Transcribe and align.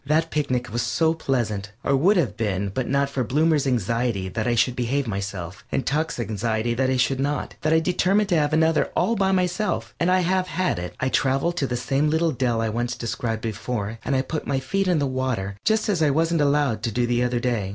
That 0.03 0.31
picnic 0.31 0.73
was 0.73 0.81
so 0.81 1.13
pleasant 1.13 1.73
or 1.83 1.95
would 1.95 2.17
have 2.17 2.35
been 2.35 2.69
but 2.69 3.07
for 3.07 3.23
Bloomer's 3.23 3.67
anxiety 3.67 4.29
that 4.29 4.47
I 4.47 4.55
should 4.55 4.75
behave 4.75 5.05
myself, 5.05 5.63
and 5.71 5.85
Tuck's 5.85 6.19
anxiety 6.19 6.73
that 6.73 6.89
I 6.89 6.97
should 6.97 7.19
not 7.19 7.53
that 7.61 7.71
I 7.71 7.79
determined 7.79 8.27
to 8.29 8.35
have 8.35 8.51
another 8.51 8.85
all 8.95 9.15
by 9.15 9.31
myself 9.31 9.93
and 9.99 10.09
I 10.09 10.21
have 10.21 10.47
had 10.47 10.79
it. 10.79 10.95
I 10.99 11.09
traveled 11.09 11.55
to 11.57 11.67
the 11.67 11.77
same 11.77 12.09
little 12.09 12.31
dell 12.31 12.61
I 12.61 12.85
described 12.97 13.41
before, 13.43 13.99
and 14.03 14.15
I 14.15 14.23
put 14.23 14.47
my 14.47 14.59
feet 14.59 14.87
in 14.87 14.97
the 14.97 15.05
water 15.05 15.55
just 15.63 15.87
as 15.87 16.01
I 16.01 16.09
wasn't 16.09 16.41
allowed 16.41 16.81
to 16.81 16.91
do 16.91 17.05
the 17.05 17.23
other 17.23 17.39
day. 17.39 17.69